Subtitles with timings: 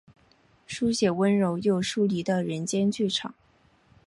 [0.65, 3.35] 书写温柔又疏离的人间剧场。